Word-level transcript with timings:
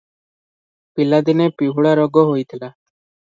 ପିଲାଦିନେ 0.99 1.47
ପିହୁଳା 1.61 1.91
ରୋଗ 2.01 2.25
ହୋଇଥିଲା। 2.31 2.73